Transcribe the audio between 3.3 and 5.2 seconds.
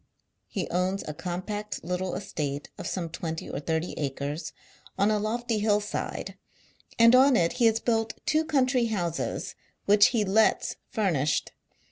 or thirty acres on a